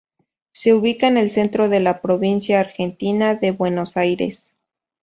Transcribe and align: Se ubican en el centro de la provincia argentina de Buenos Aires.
Se 0.51 0.73
ubican 0.73 1.11
en 1.17 1.25
el 1.25 1.29
centro 1.29 1.69
de 1.69 1.79
la 1.79 2.01
provincia 2.01 2.59
argentina 2.59 3.35
de 3.35 3.51
Buenos 3.51 3.97
Aires. 3.97 4.49